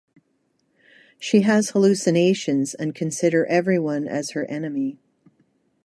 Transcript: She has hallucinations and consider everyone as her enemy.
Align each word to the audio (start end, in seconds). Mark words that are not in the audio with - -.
She 1.19 1.41
has 1.41 1.69
hallucinations 1.69 2.73
and 2.73 2.95
consider 2.95 3.45
everyone 3.45 4.07
as 4.07 4.31
her 4.31 4.45
enemy. 4.45 4.97